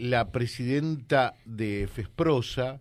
la 0.00 0.32
presidenta 0.32 1.34
de 1.44 1.86
FESPROSA, 1.86 2.80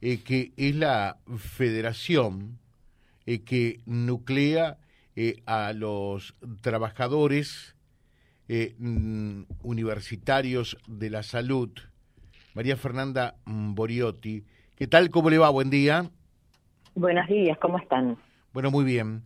eh, 0.00 0.22
que 0.22 0.52
es 0.56 0.74
la 0.74 1.18
federación 1.38 2.58
eh, 3.26 3.42
que 3.44 3.80
nuclea 3.86 4.78
a 5.46 5.72
los 5.72 6.36
trabajadores 6.60 7.74
mm, 8.48 9.42
universitarios 9.62 10.78
de 10.86 11.10
la 11.10 11.24
salud, 11.24 11.70
María 12.54 12.76
Fernanda 12.76 13.34
Boriotti. 13.44 14.44
¿Qué 14.76 14.86
tal? 14.86 15.10
¿Cómo 15.10 15.28
le 15.28 15.38
va? 15.38 15.50
Buen 15.50 15.70
día. 15.70 16.08
Buenos 16.94 17.26
días, 17.26 17.58
¿cómo 17.58 17.78
están? 17.78 18.16
Bueno, 18.52 18.70
muy 18.70 18.84
bien. 18.84 19.24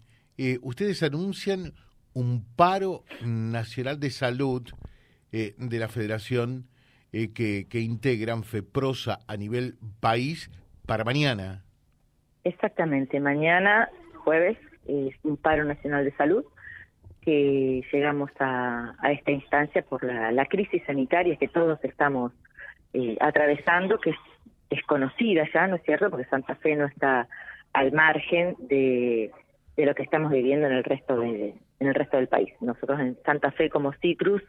ustedes 0.63 1.03
anuncian 1.03 1.75
un 2.15 2.45
paro 2.57 3.05
nacional 3.23 4.01
de 4.01 4.11
salud 4.11 4.63
eh, 5.35 5.55
de 5.57 5.79
la 5.79 5.89
federación 5.89 6.69
eh, 7.13 7.33
que, 7.33 7.67
que 7.69 7.81
integran 7.81 8.43
FEPROSA 8.45 9.21
a 9.27 9.37
nivel 9.37 9.75
país 10.01 10.51
para 10.87 11.05
mañana. 11.05 11.63
Exactamente, 12.45 13.21
mañana 13.21 13.89
jueves 14.25 14.59
es 14.87 15.15
un 15.23 15.37
paro 15.37 15.65
nacional 15.65 16.05
de 16.05 16.13
salud 16.13 16.45
que 17.21 17.85
llegamos 17.93 18.31
a, 18.41 18.97
a 18.99 19.13
esta 19.13 19.31
instancia 19.31 19.83
por 19.83 20.03
la, 20.03 20.33
la, 20.33 20.47
crisis 20.47 20.83
sanitaria 20.87 21.37
que 21.37 21.47
todos 21.47 21.79
estamos 21.85 22.33
eh, 22.95 23.17
atravesando, 23.21 23.99
que 24.01 24.11
es, 24.11 24.17
es 24.71 24.83
conocida 24.85 25.49
ya, 25.55 25.69
¿no 25.69 25.77
es 25.77 25.83
cierto? 25.83 26.11
Porque 26.11 26.27
Santa 26.27 26.57
Fe 26.57 26.75
no 26.75 26.87
está 26.87 27.29
al 27.73 27.93
margen 27.93 28.57
de, 28.59 29.31
de 29.77 29.87
lo 29.87 29.95
que 29.95 30.03
estamos 30.03 30.33
viviendo 30.33 30.67
en 30.67 30.73
el 30.73 30.85
resto 30.85 31.19
de 31.21 31.55
en 31.83 31.89
el 31.89 31.95
resto 31.95 32.17
del 32.17 32.29
país. 32.29 32.53
Nosotros 32.61 33.01
en 33.01 33.19
Santa 33.25 33.51
Fe 33.51 33.69
como 33.69 33.93
Citrus 33.95 34.43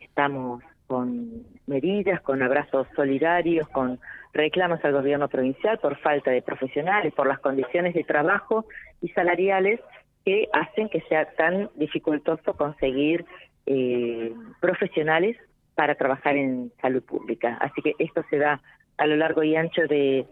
estamos 0.00 0.62
con 0.90 1.44
medidas, 1.68 2.20
con 2.20 2.42
abrazos 2.42 2.88
solidarios, 2.96 3.68
con 3.68 4.00
reclamos 4.32 4.84
al 4.84 4.92
gobierno 4.92 5.28
provincial 5.28 5.78
por 5.78 5.96
falta 5.98 6.32
de 6.32 6.42
profesionales, 6.42 7.14
por 7.14 7.28
las 7.28 7.38
condiciones 7.38 7.94
de 7.94 8.02
trabajo 8.02 8.64
y 9.00 9.08
salariales 9.10 9.78
que 10.24 10.48
hacen 10.52 10.88
que 10.88 11.00
sea 11.02 11.26
tan 11.36 11.70
dificultoso 11.76 12.54
conseguir 12.54 13.24
eh, 13.66 14.34
profesionales 14.60 15.36
para 15.76 15.94
trabajar 15.94 16.34
en 16.36 16.72
salud 16.82 17.04
pública. 17.04 17.56
Así 17.60 17.82
que 17.82 17.94
esto 18.00 18.24
se 18.28 18.38
da 18.38 18.60
a 18.98 19.06
lo 19.06 19.14
largo 19.14 19.44
y 19.44 19.54
ancho 19.54 19.82
de, 19.82 20.26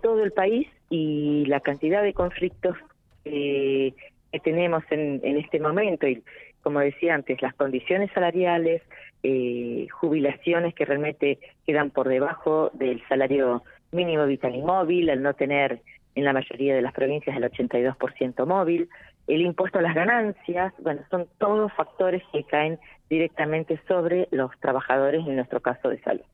todo 0.00 0.24
el 0.24 0.32
país 0.32 0.68
y 0.88 1.44
la 1.48 1.60
cantidad 1.60 2.02
de 2.02 2.14
conflictos 2.14 2.78
que 3.24 3.94
tenemos 4.42 4.82
en, 4.90 5.20
en 5.22 5.36
este 5.36 5.60
momento 5.60 6.06
y 6.06 6.22
como 6.62 6.80
decía 6.80 7.14
antes, 7.14 7.40
las 7.40 7.54
condiciones 7.54 8.10
salariales, 8.12 8.82
eh, 9.22 9.86
jubilaciones 9.90 10.74
que 10.74 10.84
realmente 10.84 11.38
quedan 11.66 11.90
por 11.90 12.08
debajo 12.08 12.70
del 12.74 13.02
salario 13.08 13.62
mínimo 13.92 14.26
vital 14.26 14.54
y 14.54 14.62
móvil, 14.62 15.10
al 15.10 15.22
no 15.22 15.34
tener 15.34 15.82
en 16.14 16.24
la 16.24 16.32
mayoría 16.32 16.74
de 16.74 16.82
las 16.82 16.92
provincias 16.92 17.36
el 17.36 17.44
82% 17.44 18.46
móvil, 18.46 18.88
el 19.26 19.42
impuesto 19.42 19.78
a 19.78 19.82
las 19.82 19.94
ganancias, 19.94 20.72
bueno, 20.78 21.02
son 21.10 21.28
todos 21.38 21.72
factores 21.74 22.22
que 22.32 22.44
caen 22.44 22.78
directamente 23.08 23.80
sobre 23.86 24.26
los 24.30 24.50
trabajadores, 24.60 25.26
en 25.26 25.36
nuestro 25.36 25.60
caso 25.60 25.88
de 25.88 26.00
salud. 26.00 26.24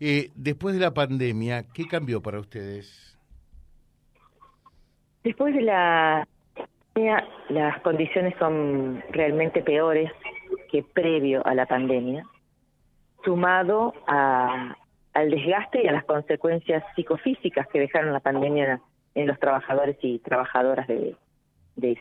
eh, 0.00 0.30
después 0.34 0.74
de 0.74 0.80
la 0.80 0.92
pandemia, 0.92 1.64
¿qué 1.72 1.86
cambió 1.86 2.20
para 2.20 2.40
ustedes? 2.40 3.18
Después 5.22 5.54
de 5.54 5.62
la 5.62 6.26
las 7.50 7.80
condiciones 7.82 8.34
son 8.38 9.02
realmente 9.10 9.62
peores 9.62 10.10
que 10.66 10.82
previo 10.82 11.46
a 11.46 11.54
la 11.54 11.66
pandemia, 11.66 12.24
sumado 13.24 13.94
a, 14.06 14.76
al 15.12 15.30
desgaste 15.30 15.82
y 15.82 15.88
a 15.88 15.92
las 15.92 16.04
consecuencias 16.04 16.84
psicofísicas 16.94 17.66
que 17.68 17.80
dejaron 17.80 18.12
la 18.12 18.20
pandemia 18.20 18.80
en 19.14 19.26
los 19.26 19.38
trabajadores 19.38 19.96
y 20.02 20.18
trabajadoras 20.18 20.86
de, 20.86 21.16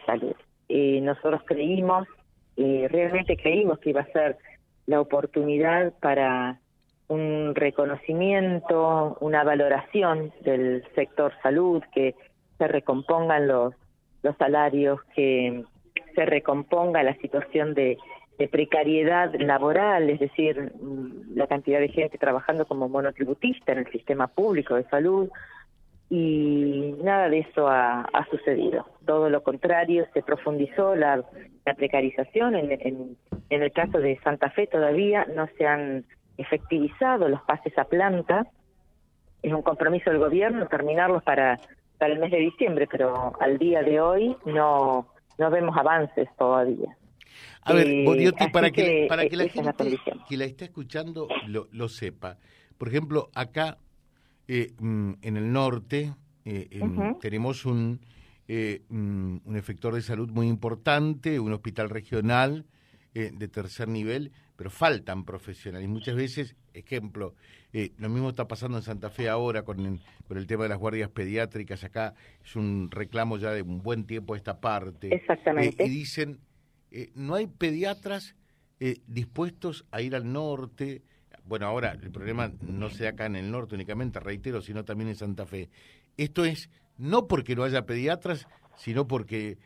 salud. 0.06 0.36
Eh, 0.70 1.00
nosotros 1.02 1.42
creímos, 1.46 2.08
eh, 2.58 2.88
realmente 2.90 3.38
creímos 3.38 3.80
que 3.80 3.92
iba 3.92 4.02
a 4.02 4.12
ser 4.12 4.38
la 4.86 5.02
oportunidad 5.02 5.94
para 6.00 6.60
un 7.08 7.54
reconocimiento, 7.54 9.18
una 9.20 9.44
valoración 9.44 10.34
del 10.42 10.84
sector 10.96 11.34
salud, 11.44 11.84
que 11.94 12.16
se 12.58 12.68
recompongan 12.68 13.48
los 13.48 13.74
los 14.26 14.36
salarios, 14.38 15.00
que 15.16 15.64
se 16.16 16.26
recomponga 16.26 17.04
la 17.04 17.16
situación 17.18 17.76
de, 17.76 17.98
precariedad 18.48 19.34
laboral, 19.40 20.10
es 20.10 20.20
decir, 20.20 20.74
mm, 20.82 21.36
la 21.36 21.48
cantidad 21.48 21.80
de 21.80 21.90
gente 21.90 22.18
trabajando 22.18 22.66
como 22.66 22.90
monotributista 22.90 23.72
en 23.72 23.80
el 23.80 23.92
sistema 23.92 24.28
público 24.28 24.76
de 24.76 24.84
salud, 24.86 25.30
y 26.10 26.96
nada 27.04 27.30
de 27.30 27.40
eso 27.40 27.68
ha, 27.68 28.06
sucedido. 28.30 28.86
Todo 29.06 29.30
lo 29.30 29.42
contrario, 29.42 30.06
se 30.14 30.22
profundizó 30.22 30.96
la, 30.96 31.24
precarización. 31.78 32.56
En, 32.56 32.72
en, 32.72 33.18
en, 33.50 33.64
el 33.64 33.72
caso 33.72 33.98
de 33.98 34.20
Santa 34.24 34.52
Fe 34.52 34.68
todavía 34.68 35.26
no 35.36 35.48
se 35.58 35.66
han 35.66 36.06
efectivizado 36.38 37.28
los 37.28 37.42
pases 37.42 37.76
a 37.78 37.86
planta. 37.86 38.46
Es 39.42 39.52
un 39.52 39.64
compromiso 39.64 40.12
del 40.12 40.20
gobierno 40.20 40.68
terminarlos 40.68 41.24
para 41.24 41.60
para 41.98 42.14
el 42.14 42.20
mes 42.20 42.32
de 42.32 42.38
diciembre, 42.38 42.88
pero 42.90 43.34
al 43.40 43.58
día 43.58 43.82
de 43.82 44.00
hoy 44.00 44.36
no, 44.46 45.08
no 45.38 45.50
vemos 45.50 45.78
avances 45.78 46.28
todavía. 46.38 46.96
A 47.62 47.74
ver, 47.74 47.88
eh, 47.88 48.04
Boriotti, 48.06 48.50
para 48.50 48.72
que, 48.72 49.06
para 49.10 49.28
que 49.28 49.36
la 49.36 49.48
gente 49.48 50.00
que 50.28 50.38
la 50.38 50.46
está 50.46 50.66
escuchando 50.66 51.28
lo, 51.48 51.68
lo 51.72 51.90
sepa. 51.90 52.38
Por 52.78 52.90
ejemplo, 52.90 53.30
acá 53.34 53.78
eh, 54.48 54.74
mm, 54.80 55.14
en 55.22 55.38
el 55.38 55.52
norte 55.52 56.14
eh, 56.46 56.70
tenemos 57.22 57.66
un, 57.66 58.02
mm, 58.48 59.38
un 59.46 59.56
efector 59.56 59.96
de 59.96 60.02
salud 60.02 60.30
muy 60.30 60.48
importante, 60.48 61.40
un 61.40 61.54
hospital 61.54 61.90
regional 61.90 62.66
de 63.14 63.48
tercer 63.48 63.88
nivel, 63.88 64.34
pero 64.56 64.70
faltan 64.70 65.24
profesionales. 65.24 65.88
Muchas 65.88 66.16
veces, 66.16 66.56
ejemplo, 66.74 67.34
eh, 67.74 67.92
lo 67.98 68.08
mismo 68.08 68.30
está 68.30 68.48
pasando 68.48 68.78
en 68.78 68.84
Santa 68.84 69.10
Fe 69.10 69.28
ahora 69.28 69.64
con 69.64 69.86
el, 69.86 70.00
con 70.28 70.38
el 70.38 70.48
tema 70.48 70.64
de 70.64 70.70
las 70.70 70.78
guardias 70.78 71.10
pediátricas. 71.10 71.84
Acá 71.84 72.14
es 72.44 72.56
un 72.56 72.90
reclamo 72.90 73.38
ya 73.38 73.52
de 73.52 73.64
un 73.64 73.82
buen 73.82 74.06
tiempo 74.06 74.36
esta 74.36 74.62
parte. 74.62 75.14
Exactamente. 75.14 75.84
Eh, 75.84 75.88
y 75.88 75.90
dicen, 75.90 76.40
eh, 76.92 77.12
no 77.16 77.36
hay 77.36 77.48
pediatras 77.48 78.36
dispuestos 79.08 79.86
a 79.90 80.02
ir 80.02 80.16
al 80.16 80.32
norte. 80.32 81.02
Bueno, 81.46 81.66
ahora 81.66 81.94
el 81.94 82.12
problema 82.12 82.52
no 82.62 82.90
se 82.90 83.08
acá 83.08 83.26
en 83.26 83.36
el 83.36 83.50
norte 83.50 83.74
únicamente, 83.74 84.20
reitero, 84.20 84.62
sino 84.62 84.84
también 84.84 85.10
en 85.10 85.16
Santa 85.16 85.46
Fe. 85.46 85.70
Esto 86.18 86.46
es 86.46 86.70
no 86.98 87.28
porque 87.28 87.56
no 87.56 87.64
haya 87.64 87.86
pediatras, 87.86 88.48
sino 88.76 89.08
porque 89.08 89.58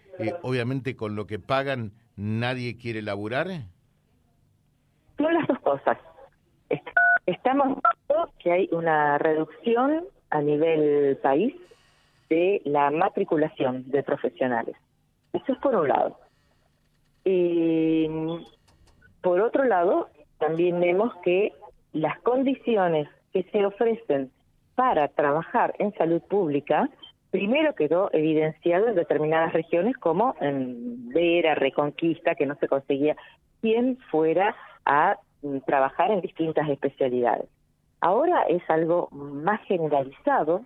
obviamente 0.43 0.95
con 0.95 1.15
lo 1.15 1.25
que 1.25 1.39
pagan 1.39 1.91
nadie 2.15 2.77
quiere 2.77 3.01
laburar. 3.01 3.47
No 5.17 5.31
las 5.31 5.47
dos 5.47 5.59
cosas. 5.59 5.97
Estamos 7.25 7.67
viendo 7.67 8.33
que 8.39 8.51
hay 8.51 8.69
una 8.71 9.17
reducción 9.17 10.05
a 10.29 10.41
nivel 10.41 11.17
país 11.17 11.55
de 12.29 12.61
la 12.65 12.91
matriculación 12.91 13.89
de 13.89 14.03
profesionales. 14.03 14.75
Eso 15.33 15.53
es 15.53 15.59
por 15.59 15.75
un 15.75 15.87
lado. 15.87 16.19
Y 17.29 18.07
por 19.21 19.41
otro 19.41 19.65
lado, 19.65 20.09
también 20.37 20.79
vemos 20.79 21.13
que 21.23 21.53
las 21.93 22.19
condiciones 22.19 23.07
que 23.33 23.43
se 23.51 23.65
ofrecen 23.65 24.31
para 24.75 25.07
trabajar 25.09 25.75
en 25.79 25.93
salud 25.95 26.21
pública, 26.21 26.89
primero 27.31 27.75
quedó 27.75 28.09
evidenciado 28.13 28.87
en 28.87 28.95
determinadas 28.95 29.53
regiones 29.53 29.97
como 29.97 30.35
en 30.39 31.09
Vera, 31.09 31.55
Reconquista, 31.55 32.35
que 32.35 32.45
no 32.45 32.55
se 32.55 32.67
conseguía 32.67 33.15
quien 33.61 33.97
fuera 34.09 34.55
a 34.85 35.17
Mm, 35.41 35.59
trabajar 35.59 36.11
en 36.11 36.21
distintas 36.21 36.67
especialidades. 36.67 37.47
Ahora 38.01 38.43
es 38.43 38.61
algo 38.69 39.07
más 39.11 39.61
generalizado 39.67 40.65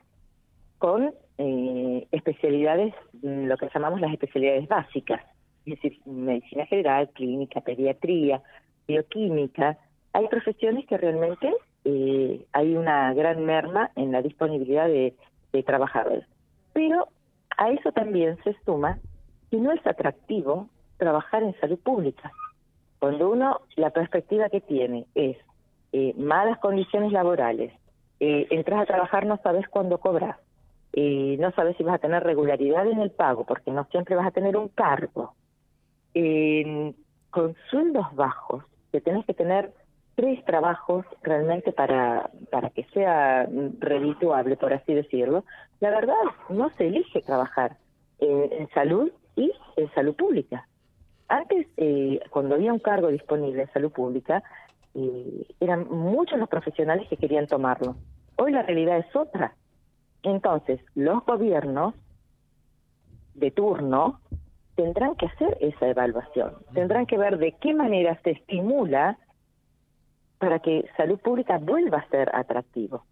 con 0.80 1.14
eh, 1.38 2.08
especialidades, 2.12 2.94
mm, 3.22 3.46
lo 3.46 3.58
que 3.58 3.70
llamamos 3.74 4.02
las 4.02 4.12
especialidades 4.14 4.68
básicas, 4.68 5.22
medicina 5.66 6.66
general, 6.66 7.10
clínica, 7.10 7.62
pediatría, 7.62 8.42
bioquímica. 8.88 9.78
Hay 10.14 10.28
profesiones 10.28 10.86
que 10.88 10.98
realmente 10.98 11.54
eh, 11.86 12.46
hay 12.52 12.76
una 12.76 13.14
gran 13.14 13.46
merma 13.46 13.92
en 13.96 14.12
la 14.12 14.22
disponibilidad 14.22 14.88
de, 14.88 15.16
trabajadores. 15.66 16.26
Pero 16.74 17.10
a 17.58 17.70
eso 17.70 17.92
también 17.92 18.38
se 18.44 18.56
suma 18.66 18.98
que 19.52 19.58
no 19.58 19.72
es 19.72 19.86
atractivo 19.86 20.68
trabajar 20.98 21.44
en 21.44 21.54
salud 21.60 21.78
pública. 21.78 22.32
Cuando 22.98 23.30
uno, 23.30 23.62
la 23.76 23.92
perspectiva 23.92 24.50
que 24.50 24.62
tiene 24.62 25.06
es 25.14 25.38
eh, 25.92 26.16
malas 26.18 26.58
condiciones 26.58 27.12
laborales, 27.12 27.72
eh, 28.20 28.48
entras 28.50 28.82
a 28.82 28.86
trabajar, 28.86 29.28
no 29.28 29.38
sabes 29.44 29.68
cuándo 29.68 30.00
cobras, 30.00 30.38
eh, 30.94 31.38
no 31.40 31.52
sabes 31.52 31.76
si 31.76 31.84
vas 31.84 31.96
a 31.96 32.00
tener 32.00 32.24
regularidad 32.24 32.88
en 32.88 33.00
el 33.00 33.12
pago, 33.12 33.46
porque 33.46 33.72
no 33.72 33.86
siempre 33.86 34.16
vas 34.16 34.28
a 34.28 34.32
tener 34.32 34.56
un 34.56 34.70
cargo. 34.70 35.34
Con 37.30 37.56
sueldos 37.70 38.14
bajos, 38.16 38.64
que 38.92 39.02
tienes 39.02 39.26
que 39.26 39.34
tener 39.34 39.74
tres 40.16 40.44
trabajos 40.46 41.06
realmente 41.24 41.72
para, 41.72 42.30
para 42.52 42.70
que 42.70 42.84
sea 42.94 43.48
redituable, 43.80 44.56
por 44.58 44.74
así 44.74 44.94
decirlo, 44.94 45.44
la 45.80 45.90
verdad 45.90 46.14
no 46.50 46.70
se 46.72 46.88
elige 46.88 47.22
trabajar 47.22 47.78
en, 48.20 48.70
salud 48.70 49.12
y 49.36 49.52
en 49.76 49.92
salud 49.94 50.16
pública. 50.16 50.68
Antes, 51.28 51.68
eh, 51.78 52.20
cuando 52.30 52.56
había 52.56 52.72
un 52.72 52.80
cargo 52.80 53.08
disponible 53.08 53.64
en 53.64 53.74
salud 53.74 53.92
pública, 53.92 54.44
eh, 54.94 55.48
eran 55.60 55.90
muchos 55.90 56.38
los 56.38 56.48
profesionales 56.48 57.08
que 57.10 57.18
querían 57.18 57.48
tomarlo. 57.48 57.96
Hoy 58.38 58.52
la 58.52 58.62
realidad 58.62 59.00
es 59.00 59.16
otra. 59.16 59.56
Entonces, 60.22 60.80
los 60.96 61.26
gobiernos 61.26 61.96
de 63.34 63.52
turno 63.52 64.22
tendrán 64.76 65.16
que 65.16 65.28
hacer 65.28 65.58
esa 65.62 65.88
evaluación, 65.88 66.54
tendrán 66.74 67.06
que 67.06 67.18
ver 67.18 67.38
de 67.38 67.54
qué 67.54 67.74
manera 67.74 68.20
se 68.24 68.32
estimula 68.32 69.18
para 70.40 70.60
que 70.60 70.90
salud 70.98 71.20
pública 71.20 71.58
vuelva 71.58 72.00
a 72.00 72.10
ser 72.10 72.30
atractivo, 72.36 73.06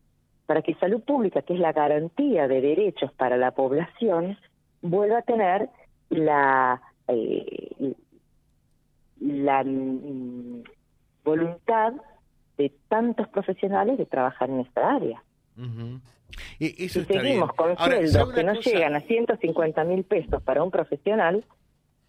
para 0.48 0.62
que 0.62 0.76
salud 0.76 1.02
pública, 1.02 1.42
que 1.42 1.54
es 1.54 1.60
la 1.60 1.72
garantía 1.72 2.48
de 2.48 2.62
derechos 2.62 3.12
para 3.14 3.38
la 3.38 3.52
población, 3.52 4.38
vuelva 4.82 5.20
a 5.20 5.22
tener 5.22 5.70
la, 6.10 6.82
eh, 7.08 7.96
la 9.20 9.64
mm, 9.64 10.64
voluntad 11.24 11.94
de 12.58 12.72
tantos 12.90 13.28
profesionales 13.30 13.98
de 13.98 14.06
trabajar 14.06 14.50
en 14.50 14.60
esta 14.60 14.96
área. 14.96 15.24
Y, 16.60 16.90
si 16.90 17.04
seguimos 17.06 17.54
con 17.54 17.78
sueldos 17.78 18.34
que 18.34 18.44
no 18.44 18.54
llegan 18.54 18.96
a 18.96 19.02
150 19.02 19.84
mil 19.84 20.04
pesos 20.04 20.42
para 20.44 20.64
un 20.64 20.72
profesional, 20.72 21.46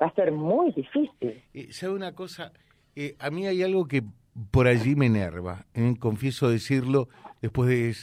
va 0.01 0.07
a 0.07 0.15
ser 0.15 0.33
muy 0.33 0.73
difícil. 0.73 1.43
¿Sabe 1.71 1.95
una 1.95 2.15
cosa? 2.15 2.53
Eh, 2.95 3.17
a 3.19 3.31
mí 3.31 3.47
hay 3.47 3.63
algo 3.63 3.87
que 3.87 4.03
por 4.51 4.67
allí 4.67 4.97
me 4.97 5.07
enerva, 5.07 5.67
¿eh? 5.75 5.95
confieso 5.99 6.49
decirlo, 6.49 7.09
después 7.41 7.69
de, 7.69 7.95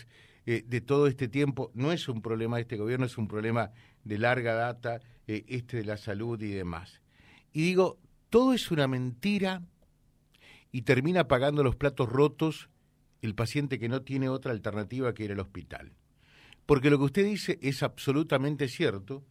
eh, 0.46 0.64
de, 0.66 0.82
todo 0.82 1.08
este 1.08 1.28
tiempo, 1.28 1.72
no 1.74 1.92
es 1.92 2.08
un 2.08 2.22
problema 2.22 2.58
de 2.58 2.64
este 2.64 2.78
gobierno, 2.78 3.06
es 3.06 3.18
un 3.18 3.28
problema 3.28 3.72
de 4.04 4.18
larga 4.18 4.54
data, 4.54 5.02
eh, 5.28 5.46
este 5.48 5.78
de 5.78 5.86
la 5.86 5.98
salud 5.98 6.42
y 6.42 6.50
demás. 6.50 7.02
Y 7.52 7.62
digo, 7.62 7.98
todo 8.30 8.54
es 8.54 8.70
una 8.72 8.88
mentira 8.88 9.62
y 10.72 10.84
termina 10.84 11.28
pagando 11.28 11.64
los 11.64 11.76
platos 11.76 12.10
rotos 12.10 12.70
el 13.22 13.36
paciente 13.36 13.80
que 13.80 13.90
no 13.90 14.02
tiene 14.04 14.30
otra 14.30 14.52
alternativa 14.52 15.14
que 15.14 15.26
ir 15.26 15.32
al 15.32 15.40
hospital. 15.40 15.92
Porque 16.70 16.92
lo 16.92 17.00
que 17.00 17.06
usted 17.06 17.26
dice 17.26 17.58
es 17.64 17.82
absolutamente 17.82 18.68
cierto. 18.68 19.24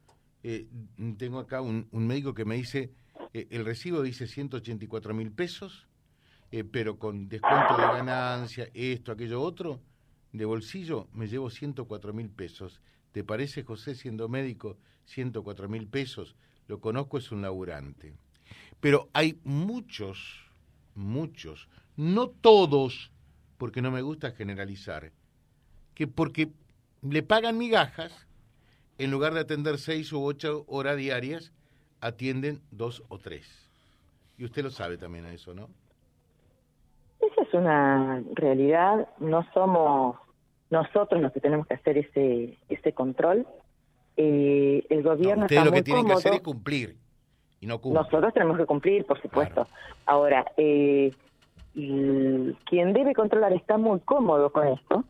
tengo 1.19 1.38
acá 1.38 1.61
un, 1.61 1.87
médico 1.93 2.35
que 2.35 2.44
me 2.44 2.56
dice, 2.56 2.90
el 3.32 3.64
recibo 3.64 4.02
dice 4.02 4.26
184 4.26 5.14
mil 5.14 5.31
pesos, 5.31 5.87
eh, 6.50 6.64
pero 6.64 6.99
con 6.99 7.29
descuento 7.29 7.76
de 7.76 7.82
ganancia, 7.85 8.69
esto, 8.75 9.12
aquello, 9.12 9.40
otro, 9.40 9.81
de 10.32 10.44
bolsillo 10.46 11.06
me 11.12 11.29
llevo 11.29 11.49
104 11.49 12.12
mil 12.12 12.29
pesos. 12.29 12.81
¿Te 13.12 13.23
parece, 13.23 13.62
José, 13.62 13.94
siendo 13.94 14.29
médico, 14.29 14.76
104 15.05 15.69
mil 15.69 15.87
pesos? 15.87 16.34
Lo 16.67 16.81
conozco, 16.81 17.19
es 17.19 17.31
un 17.31 17.43
laburante. 17.43 18.14
Pero 18.81 19.11
hay 19.12 19.38
muchos, 19.44 20.50
muchos, 20.96 21.69
no 21.96 22.31
todos, 22.31 23.12
porque 23.58 23.81
no 23.81 23.93
me 23.93 24.02
gusta 24.02 24.32
generalizar, 24.32 25.12
que 25.94 26.08
porque 26.08 26.50
le 27.02 27.22
pagan 27.22 27.58
migajas, 27.58 28.26
en 28.98 29.10
lugar 29.10 29.34
de 29.34 29.40
atender 29.40 29.78
seis 29.78 30.12
u 30.12 30.24
ocho 30.24 30.64
horas 30.66 30.96
diarias, 30.96 31.52
atienden 32.00 32.60
dos 32.70 33.02
o 33.08 33.18
tres. 33.18 33.46
Y 34.36 34.44
usted 34.44 34.62
lo 34.62 34.70
sabe 34.70 34.98
también 34.98 35.24
a 35.24 35.32
eso, 35.32 35.54
¿no? 35.54 35.68
es 37.48 37.54
una 37.54 38.22
realidad, 38.34 39.08
no 39.18 39.44
somos 39.52 40.16
nosotros 40.70 41.20
los 41.20 41.32
que 41.32 41.40
tenemos 41.40 41.66
que 41.66 41.74
hacer 41.74 41.98
ese 41.98 42.56
ese 42.68 42.92
control. 42.92 43.46
Eh, 44.16 44.84
el 44.88 45.02
gobierno 45.02 45.46
no, 45.48 45.64
lo 45.64 45.72
que 45.72 45.82
tienen 45.82 46.06
que 46.06 46.12
hacer 46.12 46.34
es 46.34 46.40
cumplir 46.40 46.96
y 47.60 47.66
no 47.66 47.80
Nosotros 47.84 48.34
tenemos 48.34 48.56
que 48.56 48.66
cumplir, 48.66 49.04
por 49.04 49.20
supuesto. 49.20 49.66
Ahora, 50.06 50.44
eh, 50.56 51.12
quien 51.72 52.92
debe 52.92 53.14
controlar 53.14 53.52
está 53.52 53.78
muy 53.78 54.00
cómodo 54.00 54.50
con 54.50 54.66
esto, 54.66 55.04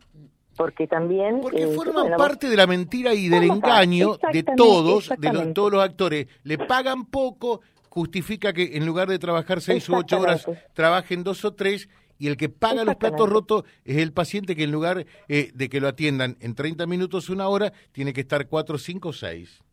porque 0.59 0.87
también 0.87 1.39
porque 1.39 1.63
eh, 1.63 1.67
forman 1.67 2.17
parte 2.17 2.49
de 2.49 2.57
la 2.57 2.67
mentira 2.67 3.13
y 3.13 3.29
del 3.29 3.43
engaño 3.43 4.17
de 4.33 4.43
todos 4.43 5.07
de 5.17 5.53
todos 5.53 5.71
los 5.71 5.81
actores. 5.81 6.27
Le 6.43 6.57
pagan 6.57 7.05
poco 7.05 7.61
justifica 7.87 8.51
que 8.51 8.75
en 8.75 8.85
lugar 8.85 9.07
de 9.07 9.19
trabajar 9.19 9.61
seis 9.61 9.87
u 9.87 9.95
ocho 9.95 10.19
horas 10.19 10.45
trabajen 10.73 11.23
dos 11.23 11.45
o 11.45 11.53
tres 11.53 11.87
y 12.17 12.27
el 12.27 12.35
que 12.35 12.49
paga 12.49 12.83
los 12.83 12.97
platos 12.97 13.29
rotos 13.29 13.63
es 13.85 13.99
el 13.99 14.11
paciente 14.11 14.53
que 14.53 14.65
en 14.65 14.73
lugar 14.73 15.05
eh, 15.29 15.51
de 15.53 15.69
que 15.69 15.79
lo 15.79 15.87
atiendan 15.87 16.35
en 16.41 16.55
30 16.55 16.85
minutos, 16.87 17.29
una 17.29 17.47
hora, 17.47 17.71
tiene 17.93 18.11
que 18.11 18.19
estar 18.19 18.45
4, 18.45 18.77
5, 18.77 19.13
6. 19.13 19.63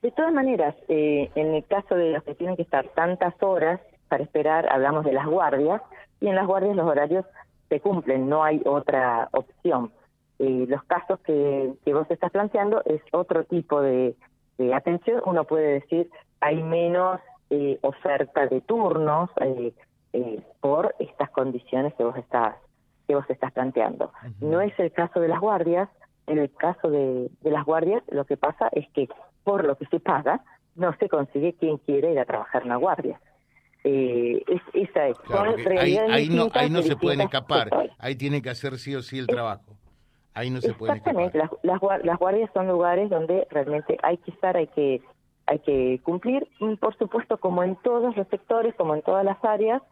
De 0.00 0.10
todas 0.12 0.32
maneras, 0.32 0.74
eh, 0.88 1.30
en 1.34 1.54
el 1.54 1.66
caso 1.66 1.96
de 1.96 2.12
los 2.12 2.24
que 2.24 2.34
tienen 2.34 2.56
que 2.56 2.62
estar 2.62 2.88
tantas 2.94 3.34
horas 3.42 3.78
para 4.08 4.24
esperar, 4.24 4.66
hablamos 4.72 5.04
de 5.04 5.12
las 5.12 5.26
guardias, 5.26 5.82
y 6.18 6.28
en 6.28 6.36
las 6.36 6.46
guardias 6.46 6.74
los 6.74 6.86
horarios 6.86 7.26
se 7.72 7.80
cumplen, 7.80 8.28
no 8.28 8.44
hay 8.44 8.60
otra 8.66 9.30
opción. 9.32 9.92
Eh, 10.38 10.66
los 10.68 10.84
casos 10.84 11.20
que, 11.20 11.72
que 11.84 11.94
vos 11.94 12.06
estás 12.10 12.30
planteando 12.30 12.82
es 12.84 13.00
otro 13.12 13.44
tipo 13.44 13.80
de, 13.80 14.14
de 14.58 14.74
atención. 14.74 15.22
Uno 15.24 15.44
puede 15.44 15.80
decir, 15.80 16.10
hay 16.40 16.62
menos 16.62 17.18
oferta 17.82 18.46
de 18.46 18.60
turnos, 18.62 19.30
eh, 19.40 19.74
eh, 20.12 20.42
por 20.60 20.94
estas 20.98 21.30
condiciones 21.30 21.94
que 21.94 22.04
vos 22.04 22.16
estás 22.16 22.56
que 23.06 23.14
vos 23.14 23.28
estás 23.28 23.52
planteando. 23.52 24.12
No 24.40 24.60
es 24.60 24.78
el 24.78 24.92
caso 24.92 25.20
de 25.20 25.28
las 25.28 25.40
guardias. 25.40 25.88
En 26.28 26.38
el 26.38 26.52
caso 26.54 26.88
de, 26.88 27.30
las 27.42 27.64
guardias, 27.64 28.02
lo 28.08 28.24
que 28.24 28.36
pasa 28.36 28.68
es 28.70 28.88
que 28.90 29.08
por 29.42 29.64
lo 29.64 29.76
que 29.76 29.86
se 29.86 29.98
paga, 29.98 30.44
no 30.76 30.94
se 30.98 31.08
consigue 31.08 31.54
quien 31.54 31.78
quiere 31.78 32.12
ir 32.12 32.18
a 32.20 32.24
trabajar 32.24 32.62
en 32.62 32.68
la 32.68 32.76
guardia. 32.76 33.20
Eh, 33.84 34.42
es, 34.46 34.62
esa 34.74 35.08
es. 35.08 35.16
ahí, 35.78 36.28
no, 36.28 36.48
ahí 36.54 36.70
no 36.70 36.82
se 36.82 36.96
pueden 36.96 37.20
escapar. 37.20 37.68
Ahí 37.98 38.14
tiene 38.16 38.40
que 38.40 38.50
hacer 38.50 38.78
sí 38.78 38.94
o 38.94 39.02
sí 39.02 39.18
el 39.18 39.26
trabajo. 39.26 39.76
Ahí 40.34 40.50
no 40.50 40.60
se 40.60 40.72
pueden 40.72 40.96
escapar. 40.96 41.34
Las, 41.34 41.50
las, 41.62 41.80
las 42.04 42.18
guardias 42.18 42.50
son 42.54 42.68
lugares 42.68 43.10
donde 43.10 43.46
realmente 43.50 43.98
hay 44.02 44.18
que 44.18 44.30
estar, 44.30 44.56
hay 44.56 44.68
que 44.68 45.02
hay 45.46 45.58
que 45.60 46.00
cumplir, 46.02 46.46
por 46.80 46.96
supuesto, 46.96 47.38
como 47.38 47.62
en 47.62 47.76
todos 47.76 48.16
los 48.16 48.26
sectores, 48.28 48.74
como 48.74 48.94
en 48.94 49.02
todas 49.02 49.24
las 49.24 49.42
áreas, 49.44 49.82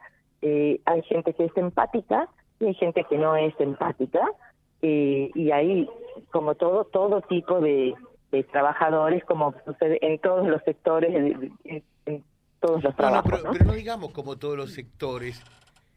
eh, 0.42 0.80
hay 0.84 1.02
gente 1.02 1.34
que 1.34 1.44
es 1.44 1.56
empática 1.56 2.28
y 2.60 2.66
hay 2.66 2.74
gente 2.74 3.04
que 3.04 3.18
no 3.18 3.36
es 3.36 3.54
empática, 3.58 4.20
eh, 4.82 5.30
y 5.34 5.50
ahí, 5.50 5.88
como 6.30 6.54
todo, 6.54 6.84
todo 6.84 7.20
tipo 7.22 7.60
de, 7.60 7.94
trabajadores, 8.52 9.24
como 9.24 9.52
sucede 9.66 9.98
en 10.02 10.18
todos 10.20 10.46
los 10.46 10.62
sectores, 10.62 11.12
en, 11.12 12.19
todos 13.00 13.12
los 13.12 13.24
trabajos. 13.24 13.58
pero, 13.58 13.64
¿no? 13.66 13.72
digamos 13.74 14.12
como 14.12 14.36
todos 14.36 14.56
los 14.56 14.72
sectores. 14.72 15.42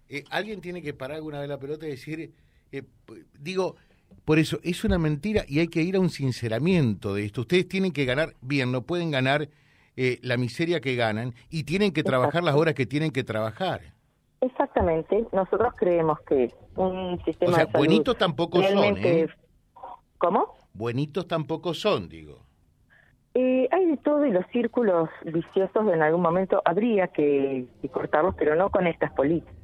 Eh, 0.10 0.24
alguien 0.30 0.62
tiene 0.62 0.82
que 0.82 0.94
parar 0.94 1.18
alguna 1.18 1.40
vez 1.40 1.50
la 1.50 1.58
pelota 1.58 1.88
y 1.88 1.92
decir, 1.92 2.34
digo, 3.40 3.76
por 4.26 4.40
eso, 4.40 4.60
es 4.64 4.84
una 4.84 4.98
mentira 4.98 5.44
y 5.48 5.60
hay 5.60 5.68
que 5.68 5.82
ir 5.82 5.96
a 5.96 6.00
un 6.00 6.10
sinceramiento 6.10 7.14
de 7.14 7.26
esto. 7.26 7.42
Ustedes 7.42 7.68
tienen 7.68 7.92
que 7.92 8.06
ganar 8.06 8.34
bien, 8.42 8.72
no 8.72 8.84
pueden 8.84 9.12
ganar 9.12 9.50
eh, 9.98 10.20
la 10.22 10.38
miseria 10.38 10.80
que 10.80 10.96
ganan 10.96 11.34
y 11.50 11.64
tienen 11.64 11.92
que 11.92 12.04
trabajar 12.04 12.44
las 12.44 12.56
horas 12.56 12.74
que 12.74 12.86
tienen 12.86 13.12
que 13.12 13.24
trabajar. 13.24 13.82
Exactamente. 14.42 15.26
Nosotros 15.32 15.74
creemos 15.78 16.20
que 16.22 16.54
un 16.76 17.22
sistema 17.24 17.52
o 17.52 17.56
sea, 17.56 17.66
buenitos 17.66 18.18
tampoco 18.18 18.62
son, 18.64 18.98
¿eh? 18.98 19.28
¿Cómo? 20.18 20.58
Buenitos 20.74 21.28
tampoco 21.28 21.74
son, 21.74 22.10
digo. 22.10 22.40
Eh, 23.36 23.68
hay 23.72 23.86
de 23.88 23.98
todo 23.98 24.26
y 24.26 24.32
los 24.32 24.46
círculos 24.48 25.10
viciosos 25.24 25.92
en 25.92 26.02
algún 26.04 26.22
momento 26.22 26.62
habría 26.66 27.08
que, 27.08 27.66
cortarlos, 27.92 28.36
pero 28.36 28.56
no 28.56 28.70
con 28.70 28.88
estas 28.88 29.12
políticas. 29.14 29.56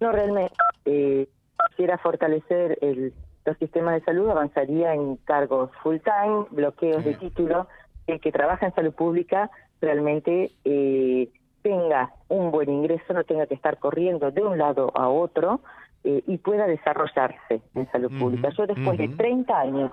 No 0.00 0.12
realmente 0.12 0.54
eh, 0.84 1.28
quisiera 1.68 1.98
fortalecer 1.98 2.78
el 2.80 3.14
los 3.46 3.56
sistemas 3.58 3.94
de 3.94 4.04
salud 4.04 4.28
avanzaría 4.28 4.92
en 4.92 5.16
cargos 5.18 5.70
full 5.82 5.98
time, 5.98 6.46
bloqueos 6.50 7.04
de 7.04 7.14
título, 7.14 7.68
el 8.08 8.20
que 8.20 8.32
trabaja 8.32 8.66
en 8.66 8.74
salud 8.74 8.92
pública 8.92 9.50
realmente 9.80 10.50
eh, 10.64 11.28
tenga 11.62 12.12
un 12.28 12.50
buen 12.50 12.68
ingreso, 12.68 13.12
no 13.12 13.22
tenga 13.24 13.46
que 13.46 13.54
estar 13.54 13.78
corriendo 13.78 14.32
de 14.32 14.42
un 14.42 14.58
lado 14.58 14.90
a 14.96 15.08
otro 15.08 15.60
eh, 16.02 16.22
y 16.26 16.38
pueda 16.38 16.66
desarrollarse 16.66 17.62
en 17.74 17.90
salud 17.92 18.10
pública. 18.18 18.50
Yo 18.50 18.66
después 18.66 18.98
de 18.98 19.08
30 19.08 19.58
años 19.58 19.92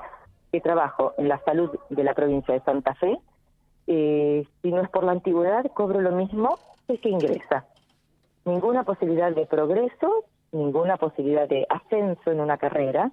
que 0.53 0.61
trabajo 0.61 1.15
en 1.17 1.27
la 1.27 1.43
salud 1.45 1.71
de 1.89 2.03
la 2.03 2.13
provincia 2.13 2.53
de 2.53 2.61
Santa 2.61 2.93
Fe, 2.93 3.17
eh, 3.87 4.45
si 4.61 4.71
no 4.71 4.81
es 4.81 4.89
por 4.89 5.03
la 5.03 5.11
antigüedad, 5.11 5.65
cobro 5.73 5.99
lo 5.99 6.11
mismo 6.11 6.59
que 6.87 6.99
que 6.99 7.09
ingresa. 7.09 7.65
Ninguna 8.45 8.83
posibilidad 8.83 9.33
de 9.33 9.47
progreso, 9.47 10.25
ninguna 10.51 10.97
posibilidad 10.97 11.49
de 11.49 11.65
ascenso 11.67 12.31
en 12.31 12.39
una 12.39 12.59
carrera, 12.59 13.11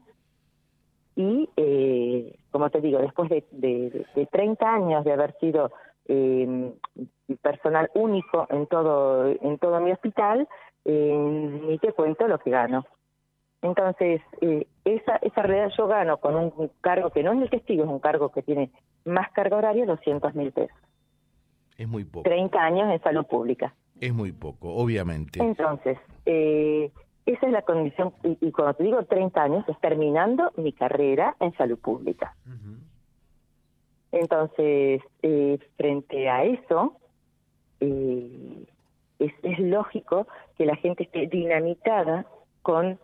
y, 1.17 1.49
eh, 1.57 2.37
como 2.51 2.69
te 2.69 2.83
digo, 2.83 2.99
después 2.99 3.31
de, 3.31 3.43
de, 3.53 4.27
30 4.27 4.75
años 4.75 5.05
de 5.07 5.13
haber 5.13 5.35
sido 5.41 5.73
eh, 6.09 6.75
personal 7.41 7.91
único 7.95 8.47
en 8.51 8.67
todo, 8.67 9.29
en 9.29 9.57
todo 9.59 9.81
mi 9.81 9.93
hospital, 9.93 10.47
ni 10.85 11.79
te 11.79 11.95
cuento 11.95 12.29
lo 12.29 12.39
que 12.39 12.51
gano. 12.51 12.85
Entonces, 13.63 14.23
eh, 14.41 14.67
esa, 14.85 15.17
esa 15.17 15.43
realidad 15.43 15.73
yo 15.77 15.87
gano 15.87 16.17
con 16.19 16.35
un, 16.35 16.71
cargo 16.81 17.11
que 17.11 17.23
no 17.23 17.33
es 17.33 17.43
el 17.43 17.51
testigo, 17.51 17.85
es 17.85 17.91
un 17.91 18.01
cargo 18.01 18.31
que 18.31 18.43
tiene 18.43 18.71
más 19.05 19.31
carga 19.33 19.57
horaria, 19.57 19.87
200 19.87 20.35
mil 20.35 20.53
pesos. 20.53 20.77
Es 21.77 21.89
muy 21.89 22.05
poco. 22.05 22.23
30 22.25 22.59
años 22.59 22.91
en 22.91 23.03
salud 23.03 23.27
pública. 23.27 23.75
Es 24.01 24.15
muy 24.15 24.33
poco, 24.33 24.75
obviamente. 24.75 25.43
Entonces, 25.43 25.99
eh, 26.25 26.91
esa 27.27 27.47
es 27.47 27.53
la 27.53 27.63
condición, 27.63 28.15
y, 28.23 28.51
cuando 28.51 28.75
te 28.75 28.85
digo 28.85 29.03
30 29.05 29.43
años, 29.43 29.69
es 29.69 29.79
terminando 29.81 30.53
mi 30.57 30.73
carrera 30.73 31.37
en 31.41 31.53
salud 31.55 31.79
pública. 31.79 32.35
Entonces, 34.13 35.03
eh, 35.23 35.59
frente 35.77 36.29
a 36.29 36.45
eso, 36.45 36.97
eh, 37.79 38.65
es, 39.19 39.33
es 39.43 39.59
lógico 39.59 40.27
que 40.57 40.67
la 40.67 40.77
gente 40.77 41.05
esté 41.05 41.27
dinamitada 41.29 42.27
con 42.63 42.99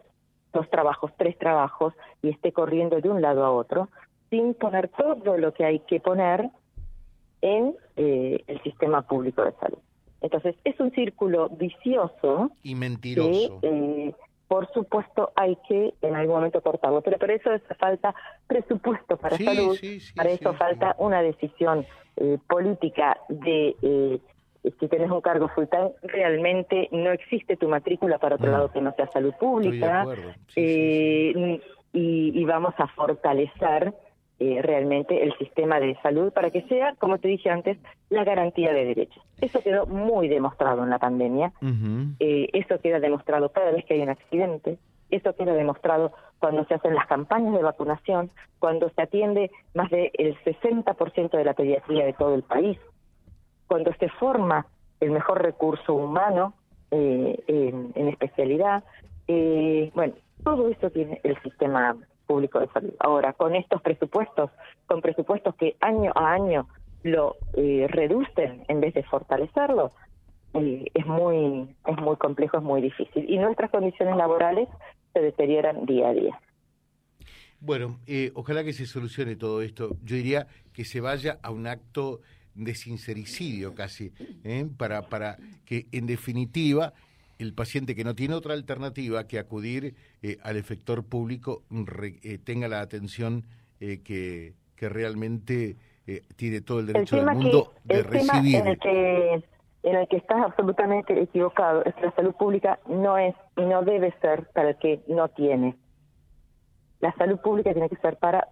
dos 0.56 0.68
trabajos, 0.70 1.12
tres 1.16 1.38
trabajos, 1.38 1.94
y 2.22 2.30
esté 2.30 2.52
corriendo 2.52 3.00
de 3.00 3.08
un 3.08 3.22
lado 3.22 3.44
a 3.44 3.52
otro, 3.52 3.88
sin 4.30 4.54
poner 4.54 4.88
todo 4.88 5.36
lo 5.38 5.52
que 5.54 5.64
hay 5.64 5.78
que 5.80 6.00
poner 6.00 6.50
en 7.40 7.76
eh, 7.96 8.42
el 8.46 8.62
sistema 8.62 9.02
público 9.02 9.44
de 9.44 9.52
salud. 9.52 9.78
Entonces, 10.20 10.56
es 10.64 10.78
un 10.80 10.90
círculo 10.92 11.48
vicioso. 11.50 12.50
Y 12.62 12.74
mentiroso. 12.74 13.60
Que, 13.60 13.68
eh, 13.68 14.14
por 14.48 14.72
supuesto, 14.72 15.32
hay 15.34 15.56
que 15.68 15.94
en 16.02 16.14
algún 16.14 16.36
momento 16.36 16.60
cortarlo, 16.62 17.02
pero 17.02 17.18
para 17.18 17.34
eso 17.34 17.50
hace 17.50 17.74
falta 17.74 18.14
presupuesto 18.46 19.16
para 19.16 19.36
salud, 19.36 19.76
para 20.14 20.30
eso 20.30 20.54
falta 20.54 20.94
una 20.98 21.20
decisión 21.20 21.84
eh, 22.16 22.38
política 22.48 23.18
de 23.28 23.76
eh, 23.82 24.20
si 24.78 24.88
tenés 24.88 25.10
un 25.10 25.20
cargo 25.20 25.48
full 25.48 25.66
time, 25.66 25.92
realmente 26.02 26.88
no 26.92 27.10
existe 27.12 27.56
tu 27.56 27.68
matrícula 27.68 28.18
para 28.18 28.36
otro 28.36 28.50
lado 28.50 28.72
que 28.72 28.80
no 28.80 28.92
sea 28.94 29.10
salud 29.12 29.32
pública. 29.38 30.06
Eh, 30.56 31.60
y, 31.92 32.44
vamos 32.44 32.74
a 32.78 32.86
fortalecer 32.88 33.94
eh, 34.38 34.60
realmente 34.62 35.22
el 35.22 35.36
sistema 35.38 35.80
de 35.80 35.96
salud 36.02 36.32
para 36.32 36.50
que 36.50 36.62
sea, 36.62 36.94
como 36.98 37.18
te 37.18 37.28
dije 37.28 37.48
antes, 37.48 37.78
la 38.10 38.24
garantía 38.24 38.72
de 38.72 38.84
derechos. 38.84 39.22
Eso 39.40 39.62
quedó 39.62 39.86
muy 39.86 40.28
demostrado 40.28 40.82
en 40.82 40.90
la 40.90 40.98
pandemia. 40.98 41.52
Eh, 42.20 42.48
eso 42.52 42.78
queda 42.80 43.00
demostrado 43.00 43.50
cada 43.50 43.70
vez 43.70 43.84
que 43.86 43.94
hay 43.94 44.02
un 44.02 44.10
accidente. 44.10 44.78
Eso 45.10 45.34
queda 45.34 45.54
demostrado 45.54 46.12
cuando 46.38 46.64
se 46.66 46.74
hacen 46.74 46.94
las 46.94 47.06
campañas 47.06 47.54
de 47.54 47.62
vacunación, 47.62 48.30
cuando 48.58 48.90
se 48.90 49.02
atiende 49.02 49.50
más 49.74 49.88
del 49.90 50.36
60% 50.44 51.30
de 51.30 51.44
la 51.44 51.54
pediatría 51.54 52.04
de 52.04 52.12
todo 52.12 52.34
el 52.34 52.42
país 52.42 52.78
cuando 53.66 53.92
se 53.94 54.08
forma 54.08 54.66
el 55.00 55.10
mejor 55.10 55.42
recurso 55.42 55.94
humano 55.94 56.54
eh, 56.90 57.42
en, 57.48 58.08
especialidad. 58.08 58.84
Eh, 59.28 59.90
bueno, 59.94 60.14
todo 60.44 60.68
eso 60.68 60.90
tiene 60.90 61.20
el 61.24 61.40
sistema 61.42 61.96
público 62.26 62.60
de 62.60 62.68
salud. 62.68 62.92
Ahora, 63.00 63.32
con 63.32 63.54
estos 63.54 63.82
presupuestos, 63.82 64.50
con 64.86 65.00
presupuestos 65.00 65.54
que 65.56 65.76
año 65.80 66.12
a 66.14 66.32
año 66.32 66.68
lo 67.02 67.36
eh, 67.54 67.86
reducen 67.90 68.64
en 68.68 68.80
vez 68.80 68.94
de 68.94 69.02
fortalecerlo, 69.02 69.92
es 70.54 71.06
muy 71.06 71.76
es 71.86 71.96
muy 71.98 72.16
complejo, 72.16 72.56
es 72.56 72.62
muy 72.62 72.80
difícil. 72.80 73.28
Y 73.28 73.36
nuestras 73.36 73.70
condiciones 73.70 74.16
laborales 74.16 74.68
se 75.12 75.20
deterioran 75.20 75.84
día 75.84 76.08
a 76.08 76.14
día. 76.14 76.40
Bueno, 77.60 77.98
ojalá 78.34 78.64
que 78.64 78.72
se 78.72 78.86
solucione 78.86 79.36
todo 79.36 79.60
esto. 79.60 79.96
Yo 80.02 80.16
diría 80.16 80.46
que 80.72 80.84
se 80.84 81.00
vaya 81.00 81.38
a 81.42 81.50
un 81.50 81.66
acto 81.66 82.20
de 82.56 82.74
sincericidio 82.74 83.74
casi, 83.74 84.12
¿eh? 84.44 84.66
para, 84.76 85.02
para 85.02 85.36
que 85.64 85.86
en 85.92 86.06
definitiva 86.06 86.92
el 87.38 87.52
paciente 87.52 87.94
que 87.94 88.02
no 88.02 88.14
tiene 88.14 88.34
otra 88.34 88.54
alternativa 88.54 89.26
que 89.26 89.38
acudir 89.38 89.94
eh, 90.22 90.38
al 90.42 90.56
efector 90.56 91.04
público 91.04 91.62
eh, 91.70 92.38
tenga 92.42 92.66
la 92.68 92.80
atención 92.80 93.44
que, 93.78 94.54
que 94.74 94.88
realmente 94.88 95.76
tiene 96.36 96.62
todo 96.62 96.80
el 96.80 96.86
derecho 96.86 97.16
del 97.16 97.26
mundo 97.26 97.74
de 97.84 98.02
recibir. 98.02 98.54
en, 98.56 98.66
el 98.68 98.78
que, 98.78 99.34
en 99.82 99.96
el 99.96 100.08
que 100.08 100.16
estás 100.16 100.38
absolutamente 100.42 101.20
equivocado 101.20 101.84
es 101.84 101.94
que 101.94 102.06
la 102.06 102.14
salud 102.14 102.34
pública 102.36 102.78
no 102.88 103.18
es 103.18 103.34
y 103.56 103.62
no 103.62 103.82
debe 103.82 104.14
ser 104.22 104.48
para 104.54 104.70
el 104.70 104.78
que 104.78 105.02
no 105.08 105.28
tiene. 105.28 105.76
La 107.00 107.12
salud 107.16 107.38
pública 107.40 107.72
tiene 107.74 107.90
que 107.90 107.96
ser 107.96 108.16
para 108.16 108.48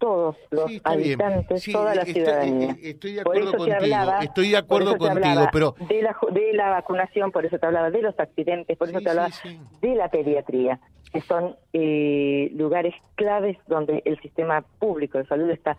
todos 0.00 0.36
los 0.50 0.70
habitantes, 0.82 1.64
toda 1.70 1.94
la 1.94 2.04
ciudadanía. 2.04 2.74
Estoy, 2.82 3.12
de 3.12 3.20
acuerdo 3.20 3.52
contigo, 3.52 4.12
estoy 4.22 4.50
de 4.50 4.56
acuerdo 4.56 4.96
contigo, 4.96 5.46
pero... 5.52 5.74
De 5.88 6.02
la, 6.02 6.16
de 6.32 6.54
la 6.54 6.70
vacunación, 6.70 7.30
por 7.30 7.44
eso 7.44 7.58
te 7.58 7.66
hablaba 7.66 7.90
de 7.90 8.02
los 8.02 8.18
accidentes, 8.18 8.76
por 8.78 8.88
eso 8.88 9.00
te 9.00 9.10
hablaba 9.10 9.28
de 9.80 9.94
la 9.94 10.08
pediatría, 10.08 10.80
que 11.12 11.20
son 11.20 11.54
eh, 11.74 12.50
lugares 12.54 12.94
claves 13.14 13.58
donde 13.68 14.02
el 14.06 14.18
sistema 14.20 14.62
público 14.78 15.18
de 15.18 15.26
salud 15.26 15.50
está 15.50 15.76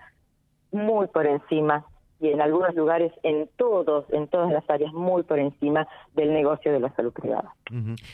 muy 0.71 1.07
por 1.07 1.25
encima 1.25 1.85
y 2.21 2.27
en 2.27 2.39
algunos 2.39 2.75
lugares, 2.75 3.11
en 3.23 3.49
todos, 3.57 4.05
en 4.13 4.27
todas 4.27 4.51
las 4.51 4.69
áreas, 4.69 4.93
muy 4.93 5.23
por 5.23 5.39
encima 5.39 5.87
del 6.13 6.31
negocio 6.31 6.71
de 6.71 6.79
la 6.79 6.95
salud 6.95 7.11
privada. 7.11 7.55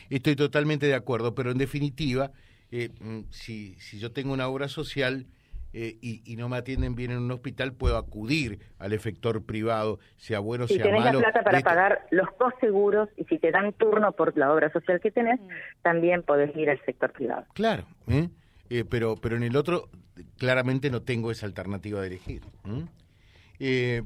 Estoy 0.10 0.38
totalmente 0.38 0.86
de 0.86 0.96
acuerdo, 0.96 1.36
pero 1.36 1.52
en 1.52 1.58
definitiva, 1.58 2.32
eh, 2.72 2.92
mm, 3.02 3.24
si, 3.30 3.76
si 3.76 4.00
yo 4.00 4.14
tengo 4.14 4.32
una 4.32 4.48
obra 4.48 4.70
social 4.70 5.26
eh, 5.74 5.98
y, 6.02 6.36
no 6.38 6.50
me 6.50 6.58
atienden 6.58 6.96
bien 6.96 7.12
en 7.12 7.20
un 7.20 7.32
hospital, 7.32 7.74
puedo 7.74 7.98
acudir 7.98 8.60
al 8.80 8.94
efector 8.94 9.46
privado, 9.46 10.00
sea 10.16 10.40
bueno, 10.40 10.66
o 10.66 10.68
sea 10.68 10.78
malo. 10.78 10.98
Si 10.98 11.04
tenés 11.04 11.14
la 11.14 11.20
plata 11.20 11.44
para 11.44 11.60
pagar 11.62 12.08
los 12.12 12.28
seguros 12.60 13.10
y 13.18 13.26
si 13.26 13.38
te 13.38 13.52
dan 13.52 13.74
turno 13.74 14.12
por 14.14 14.38
la 14.38 14.52
obra 14.54 14.72
social 14.72 15.00
que 15.00 15.12
tenés, 15.12 15.40
mm. 15.40 15.48
también 15.82 16.24
podés 16.24 16.56
ir 16.56 16.70
al 16.70 16.84
sector 16.86 17.12
privado. 17.12 17.46
Claro, 17.54 17.84
¿eh? 18.08 18.30
Eh, 18.70 18.86
pero, 18.90 19.16
pero 19.16 19.36
en 19.36 19.44
el 19.44 19.56
otro 19.56 19.90
claramente 20.38 20.90
no 20.90 21.02
tengo 21.02 21.32
esa 21.32 21.46
alternativa 21.46 22.02
de 22.02 22.08
elegir. 22.08 22.42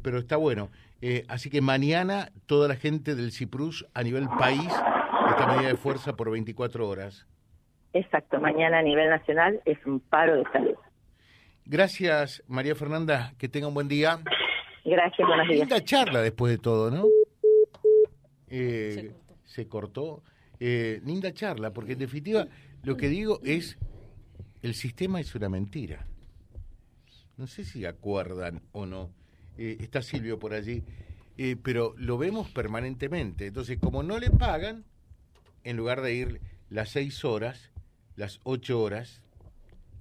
pero 0.01 0.19
está 0.19 0.35
bueno. 0.35 0.69
así 1.29 1.49
que 1.49 1.61
mañana 1.61 2.31
toda 2.47 2.67
la 2.67 2.75
gente 2.75 3.15
del 3.15 3.31
CIPRUS 3.31 3.85
a 3.93 4.03
nivel 4.03 4.27
país 4.27 4.71
esta 5.31 5.47
medida 5.47 5.69
de 5.69 5.77
fuerza 5.77 6.15
por 6.15 6.31
24 6.31 6.87
horas. 6.87 7.25
Exacto, 7.93 8.39
mañana 8.39 8.79
a 8.79 8.81
nivel 8.81 9.09
nacional 9.09 9.61
es 9.65 9.77
un 9.85 9.99
paro 9.99 10.35
de 10.35 10.43
salud. 10.51 10.75
Gracias, 11.65 12.43
María 12.47 12.75
Fernanda. 12.75 13.33
Que 13.37 13.47
tenga 13.47 13.67
un 13.67 13.73
buen 13.73 13.87
día. 13.87 14.19
Gracias, 14.83 15.27
buenos 15.27 15.47
días. 15.47 15.59
Linda 15.59 15.83
charla 15.83 16.21
después 16.21 16.51
de 16.51 16.57
todo, 16.57 16.89
¿no? 16.89 17.05
Eh, 18.47 19.11
se 19.45 19.67
cortó. 19.67 20.23
Eh, 20.59 21.01
linda 21.05 21.33
charla, 21.33 21.71
porque 21.71 21.93
en 21.93 21.99
definitiva 21.99 22.47
lo 22.83 22.97
que 22.97 23.09
digo 23.09 23.39
es, 23.43 23.77
el 24.61 24.73
sistema 24.75 25.19
es 25.19 25.33
una 25.35 25.49
mentira. 25.49 26.07
No 27.37 27.47
sé 27.47 27.63
si 27.63 27.85
acuerdan 27.85 28.61
o 28.71 28.85
no. 28.85 29.11
Eh, 29.57 29.77
está 29.79 30.01
Silvio 30.01 30.39
por 30.39 30.53
allí. 30.53 30.83
Eh, 31.37 31.55
pero 31.61 31.93
lo 31.97 32.17
vemos 32.17 32.49
permanentemente. 32.49 33.47
Entonces, 33.47 33.79
como 33.79 34.03
no 34.03 34.19
le 34.19 34.29
pagan, 34.29 34.83
en 35.63 35.77
lugar 35.77 36.01
de 36.01 36.13
ir 36.13 36.41
las 36.69 36.89
seis 36.89 37.23
horas, 37.23 37.71
las 38.15 38.39
ocho 38.43 38.81
horas, 38.81 39.21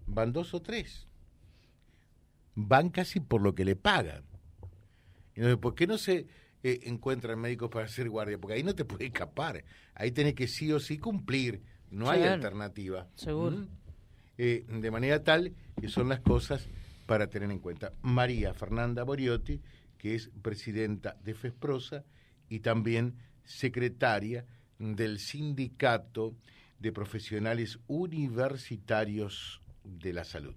van 0.06 0.32
dos 0.32 0.54
o 0.54 0.60
tres 0.60 1.09
van 2.54 2.90
casi 2.90 3.20
por 3.20 3.42
lo 3.42 3.54
que 3.54 3.64
le 3.64 3.76
pagan. 3.76 4.24
Entonces, 5.34 5.58
¿por 5.58 5.74
qué 5.74 5.86
no 5.86 5.98
se 5.98 6.26
eh, 6.62 6.80
encuentran 6.84 7.38
médicos 7.38 7.70
para 7.70 7.86
hacer 7.86 8.08
guardia? 8.08 8.38
Porque 8.38 8.54
ahí 8.54 8.62
no 8.62 8.74
te 8.74 8.84
puede 8.84 9.06
escapar. 9.06 9.64
Ahí 9.94 10.10
tenés 10.12 10.34
que 10.34 10.48
sí 10.48 10.72
o 10.72 10.80
sí 10.80 10.98
cumplir. 10.98 11.62
No 11.90 12.10
hay 12.10 12.22
alternativa. 12.22 13.08
Seguro. 13.14 13.56
¿Mm? 13.56 13.68
Eh, 14.38 14.64
de 14.68 14.90
manera 14.90 15.22
tal 15.22 15.54
que 15.80 15.88
son 15.88 16.08
las 16.08 16.20
cosas 16.20 16.66
para 17.06 17.28
tener 17.28 17.50
en 17.50 17.58
cuenta. 17.58 17.92
María 18.02 18.54
Fernanda 18.54 19.02
Boriotti, 19.02 19.60
que 19.98 20.14
es 20.14 20.30
presidenta 20.42 21.16
de 21.22 21.34
FESPROSA 21.34 22.04
y 22.48 22.60
también 22.60 23.16
secretaria 23.44 24.46
del 24.78 25.18
Sindicato 25.18 26.36
de 26.78 26.92
Profesionales 26.92 27.78
Universitarios 27.86 29.60
de 29.84 30.12
la 30.12 30.24
Salud 30.24 30.56